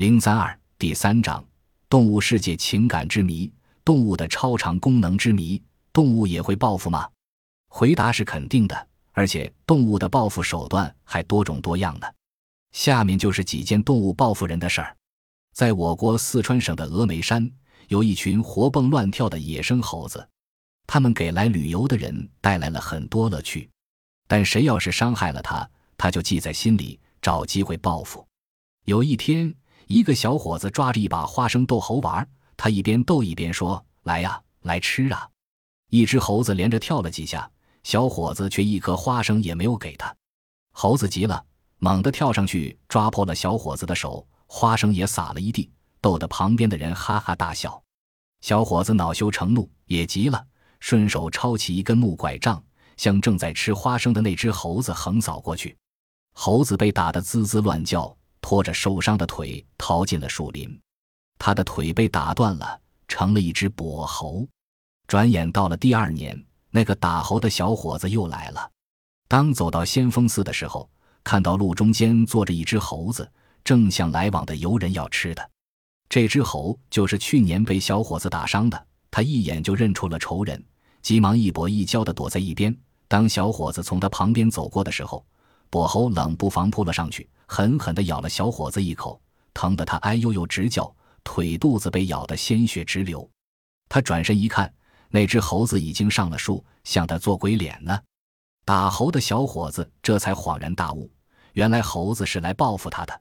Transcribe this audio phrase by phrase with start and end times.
[0.00, 1.44] 零三二第三章：
[1.90, 3.52] 动物世界情感之谜，
[3.84, 5.62] 动物的超常功能之谜。
[5.92, 7.06] 动物也会报复吗？
[7.68, 12.06] 回答是肯定的，而且动物的报复手段还多种多样呢。
[12.72, 14.96] 下面就是几件动物报复人的事儿。
[15.52, 17.50] 在我国四川省的峨眉山，
[17.88, 20.26] 有一群活蹦乱跳的野生猴子，
[20.86, 23.68] 他们给来旅游的人带来了很多乐趣。
[24.26, 28.26] 但谁要是伤害了它，他就记在心里，找机会报复。
[28.86, 29.54] 有一天，
[29.90, 32.24] 一个小伙子抓着一把花生逗猴玩，
[32.56, 35.28] 他一边逗一边说：“来呀，来吃啊！”
[35.90, 37.50] 一只猴子连着跳了几下，
[37.82, 40.14] 小伙子却一颗花生也没有给他。
[40.72, 41.44] 猴子急了。
[41.78, 45.68] 猛地跳上去，抓破了小伙子的手，花生也撒了一地，
[46.00, 47.82] 逗得旁边的人哈哈大笑。
[48.42, 50.46] 小伙子恼羞成怒，也急了，
[50.78, 52.62] 顺手抄起一根木拐杖，
[52.96, 55.76] 向正在吃花生的那只猴子横扫过去。
[56.34, 58.16] 猴子被打得滋滋乱叫，
[58.50, 60.76] 拖着受伤的腿逃进了树林。
[61.38, 64.44] 他的腿被打断了，成了一只跛猴。
[65.06, 66.36] 转眼到了第二年，
[66.70, 68.68] 那个打猴的小伙子又来了。
[69.28, 70.90] 当走到先锋寺的时候，
[71.22, 73.30] 看到路中间坐着一只猴子，
[73.62, 75.50] 正向来往的游人要吃的。
[76.08, 78.86] 这只猴就是去年被小伙子打伤的。
[79.12, 80.60] 他一眼就认出了仇人，
[81.02, 82.76] 急忙一跛一跤地躲在一边。
[83.06, 85.24] 当小伙子从他旁边走过的时候，
[85.70, 89.20] 跛猴冷不防扑了上去，狠狠地咬了小伙子一口，
[89.52, 93.28] 疼得他哎呦呦直叫，腿肚子被咬得鲜血直流。
[93.88, 94.72] 他转身一看，
[95.08, 98.00] 那只猴子已经上了树，向他做鬼脸呢。
[98.64, 101.10] 打猴的小伙子这才恍然大悟，
[101.54, 103.20] 原来猴子是来报复他的。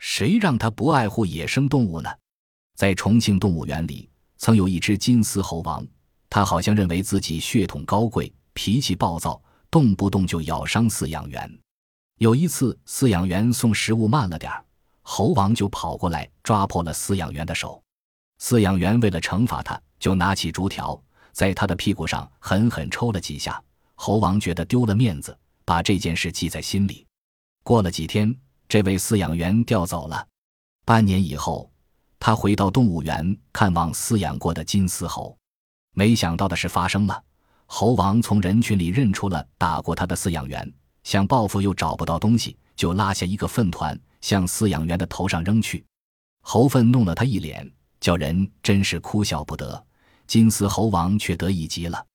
[0.00, 2.10] 谁让他不爱护野生动物呢？
[2.74, 5.86] 在重庆动物园里，曾有一只金丝猴王，
[6.28, 11.48] 他好像认为自己血统高贵，脾气暴躁，动不动就咬伤饲养员。
[12.20, 14.62] 有一次，饲养员送食物慢了点儿，
[15.00, 17.82] 猴王就跑过来抓破了饲养员的手。
[18.38, 23.58] 饲养员为了惩罚他，就拿起竹条在他的屁股上狠狠抽了几下。
[23.94, 27.06] 猴王觉得丢了面子，把这件事记在心里。
[27.62, 28.36] 过了几天，
[28.68, 30.28] 这位饲养员调走了。
[30.84, 31.72] 半年以后，
[32.18, 35.34] 他回到动物园看望饲养过的金丝猴，
[35.94, 37.24] 没想到的事发生了：
[37.64, 40.70] 猴王从人群里认出了打过他的饲养员，
[41.04, 45.84] 想报复又找不到东西，就拉下一个粪团向饲养员的头上扔去。
[46.42, 49.84] 猴粪弄了他一脸，叫人真是哭笑不得。
[50.26, 52.06] 金丝猴王却得意极了。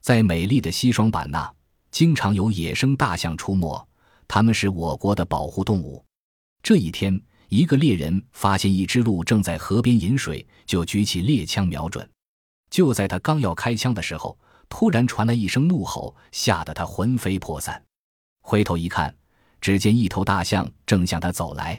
[0.00, 1.52] 在美丽的西双版纳，
[1.90, 3.86] 经常有野生大象出没，
[4.26, 6.02] 它们是我国的保护动物。
[6.62, 12.08] 这一天，一个猎人发现一只鹿正在河边饮水，就举起猎枪瞄准。
[12.70, 14.38] 就在他刚要开枪的时候，
[14.68, 17.82] 突然传来一声怒吼，吓得他魂飞魄散。
[18.48, 19.14] 回头一看，
[19.60, 21.78] 只见一头大象正向他走来。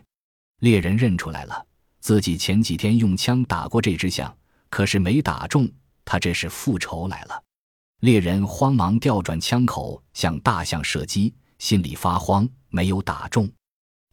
[0.59, 1.65] 猎人认出来了，
[1.99, 4.31] 自己前几天用枪打过这只象，
[4.69, 5.67] 可是没打中，
[6.05, 7.43] 他这是复仇来了。
[8.01, 13.51] 猎人慌忙调转枪口向大象射击，心里发慌，没有打中。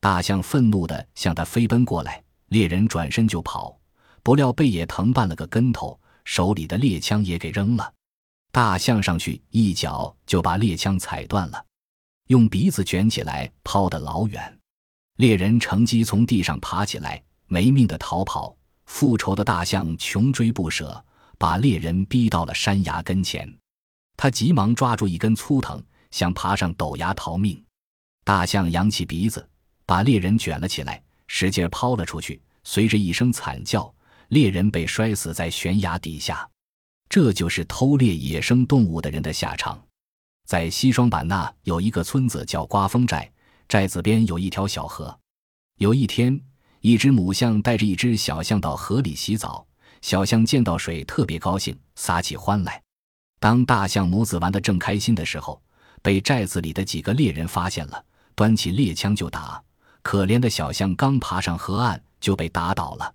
[0.01, 3.79] 大象愤怒地向他飞奔过来，猎人转身就跑，
[4.23, 7.93] 不料背也疼绊了个跟头，手里的猎枪也给扔了。
[8.51, 11.63] 大象上去一脚就把猎枪踩断了，
[12.27, 14.59] 用鼻子卷起来抛得老远。
[15.17, 18.57] 猎人乘机从地上爬起来，没命的逃跑。
[18.87, 21.05] 复仇的大象穷追不舍，
[21.39, 23.53] 把猎人逼到了山崖跟前。
[24.17, 27.61] 他急忙抓住一根粗藤，想爬上陡崖逃命。
[28.25, 29.49] 大象扬起鼻子，
[29.85, 32.41] 把猎人卷了起来，使劲抛了出去。
[32.63, 33.93] 随着一声惨叫，
[34.29, 36.49] 猎人被摔死在悬崖底下。
[37.09, 39.81] 这就是偷猎野生动物的人的下场。
[40.47, 43.29] 在西双版纳有一个村子叫刮风寨，
[43.69, 45.19] 寨子边有一条小河。
[45.79, 46.41] 有一天，
[46.81, 49.67] 一只母象带着一只小象到河里洗澡，
[50.03, 52.81] 小象见到水特别高兴，撒起欢来。
[53.41, 55.61] 当大象母子玩得正开心的时候，
[56.01, 58.05] 被寨子里的几个猎人发现了，
[58.37, 59.61] 端起猎枪就打。
[60.03, 63.13] 可怜的小象刚爬上河岸就被打倒了。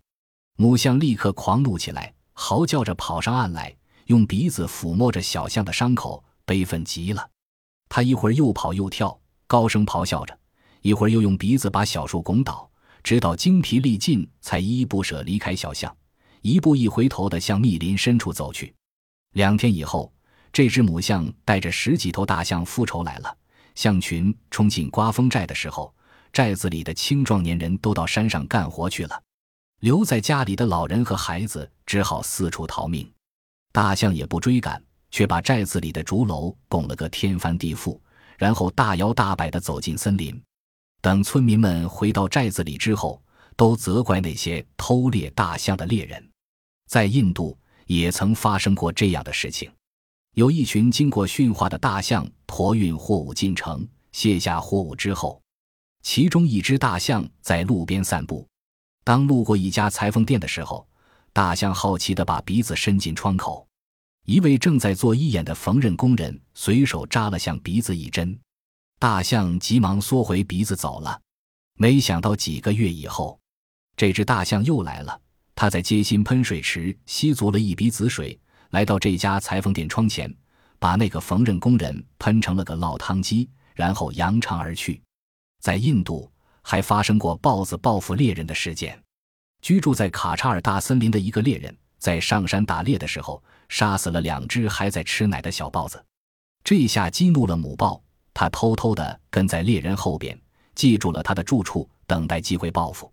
[0.58, 3.74] 母象立刻狂怒起来，嚎叫着跑上岸来，
[4.08, 7.30] 用鼻子抚摸着小象的伤口，悲愤极了。
[7.88, 9.18] 他一会儿又跑又跳，
[9.48, 10.36] 高声咆哮着；
[10.82, 12.70] 一会儿又用鼻子把小树拱倒，
[13.02, 15.96] 直到精疲力尽，才依依不舍离开小象，
[16.42, 18.76] 一步一回头地向密林深处走去。
[19.32, 20.12] 两天以后，
[20.52, 23.38] 这只母象带着十几头大象复仇来了。
[23.76, 25.96] 象群冲进刮风寨的时候，
[26.34, 29.24] 寨子里的青壮年人都到山上干活去了，
[29.80, 33.10] 留在家里的老人和孩子只好四处逃命。
[33.72, 38.00] 大象也不追赶，却把寨子里的竹楼拱了个天翻地覆，
[38.38, 40.42] 然后大摇大摆地走进森林。
[41.02, 43.22] 等村民们回到寨子里之后，
[43.56, 46.30] 都责怪那些偷猎大象的猎人。
[46.88, 49.72] 在印度也曾发生过这样的事情：
[50.36, 55.42] 有一群经过驯化的大象驮运货物进城，卸下货物之后，
[56.04, 58.48] 其中一只大象在路边散步。
[59.04, 60.88] 当路过一家裁缝店的时候，
[61.34, 63.68] 大象好奇地把鼻子伸进窗口。
[64.26, 68.38] 一位正在做义眼的缝纫工人随手扎了象鼻子一针，
[69.00, 71.20] 大象急忙缩回鼻子走了。
[71.76, 73.40] 没想到几个月以后，
[73.98, 75.20] 这只大象又来了。
[75.56, 78.40] 他在街心喷水池吸足了一鼻子水，
[78.70, 80.32] 来到这家裁缝店窗前，
[80.78, 85.02] 把那个缝纫工人喷成了个落汤鸡，然后扬长而去。
[85.62, 86.32] 在印度
[86.62, 89.02] 还发生过豹子报复猎人的事件。
[89.64, 93.44] 居住在卡查尔大森林的一个猎人，在上山打猎的时候。
[93.72, 96.04] 杀死了两只还在吃奶的小豹子，
[96.62, 98.04] 这下激怒了母豹，
[98.34, 100.38] 它偷偷地跟在猎人后边，
[100.76, 103.10] 记住了他的住处，等待机会报复。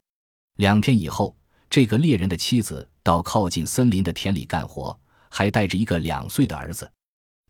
[0.57, 1.35] 两天以后，
[1.71, 4.99] 这个猎人的妻子到靠近森林的田里干活，
[5.31, 6.91] 还带着一个两岁的儿子。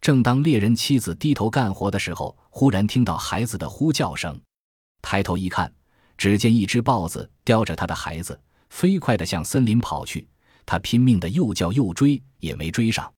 [0.03, 4.39] 正当猎人妻子低头干活的时候，忽然听到孩子的呼叫声，
[5.01, 5.73] 抬头一看，
[6.19, 8.39] 只见一只豹子叼着他的孩子，
[8.69, 10.29] 飞快地向森林跑去。
[10.71, 13.11] 他拼命的又叫又追，也没追上。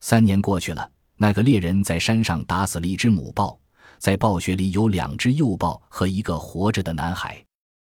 [0.00, 3.56] 三年过去了，那个猎人在山上打死了一只母豹，
[4.00, 7.40] 在豹穴里有两只幼豹和一个活着的男孩。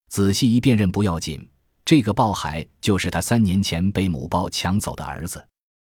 [0.10, 1.48] 仔细一辨认不要紧，
[1.86, 5.48] 这个豹孩就是他三年前被母豹抢走的儿子。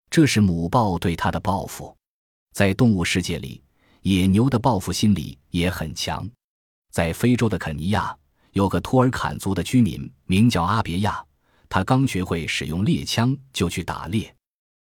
[0.08, 1.92] 这是母豹对他的报复。
[2.52, 3.60] 在动物世界里，
[4.02, 6.30] 野牛的报复心理也很强。
[6.92, 8.16] 在非洲的肯尼亚，
[8.52, 11.20] 有个托尔坎族的居民，名叫阿别亚。
[11.70, 14.34] 他刚学会使用猎枪，就去打猎。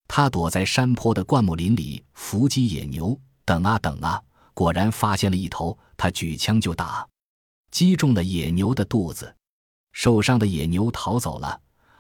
[0.06, 4.22] 他躲在山坡的灌木林里伏击野牛，等啊等啊，
[4.52, 5.76] 果然发现了一头。
[5.96, 7.08] 他举枪就打，
[7.70, 9.34] 击中了野牛的肚子。
[9.92, 11.58] 受伤的野牛逃走了，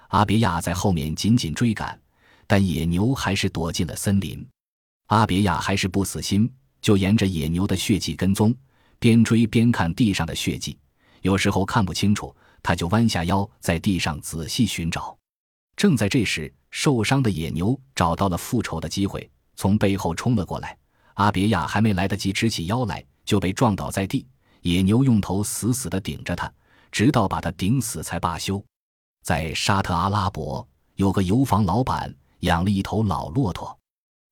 [0.08, 1.98] 阿别亚在后面紧紧追赶，
[2.46, 4.46] 但野牛还是躲进了森林。
[5.06, 6.52] 阿别亚还是不死心，
[6.82, 8.54] 就沿着野牛的血迹跟踪，
[8.98, 10.76] 边追边看地上的血迹，
[11.22, 12.34] 有时候看不清楚。
[12.64, 15.16] 他就弯下腰，在地上仔细寻找。
[15.76, 20.76] 正在这时，受伤的野牛找到了复仇的机会，从背后冲了过来。
[21.14, 24.26] 阿别亚还没来得及直起腰来，就被撞倒在地。
[24.62, 26.50] 野牛用头死死地顶着他，
[26.90, 28.64] 直到把他顶死才罢休。
[29.22, 33.78] 在沙特阿拉伯，有个油坊老板养了一头老骆驼。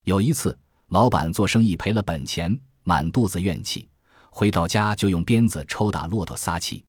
[0.05, 0.59] 有一次，
[0.89, 3.87] 老板做生意赔了本钱，满肚子怨气，
[4.31, 6.83] 回到家就用鞭子抽打骆驼撒气。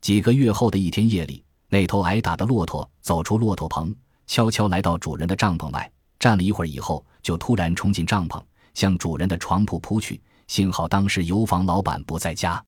[0.00, 3.94] 几个月后的一天夜里，那头挨打的骆驼走出骆驼棚，
[4.26, 8.42] 悄悄来到主人的帐篷外，站了一会儿以后，就突然冲进帐篷，
[8.74, 10.20] 向主人的床铺扑去。
[10.46, 12.60] 幸好当时油房老板不在家，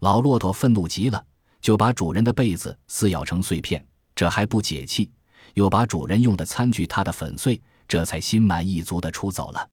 [0.00, 1.22] 老骆驼愤怒极了，
[1.60, 3.84] 就把主人的被子撕咬成碎片。
[4.14, 5.10] 这还不解气，
[5.54, 9.68] 又把主人用的餐具踏得粉碎，这才心满意足地出走了。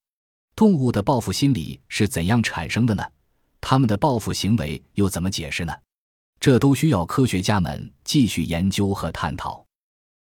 [0.55, 3.03] 动物的报复心理是怎样产生的呢？
[3.61, 5.73] 他们的报复行为又怎么解释呢？
[6.39, 9.64] 这都需要科学家们继续研究和探讨。